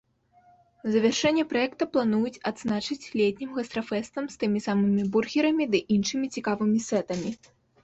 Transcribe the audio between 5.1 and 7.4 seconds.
бургерамі ды іншымі цікавымі сэтамі.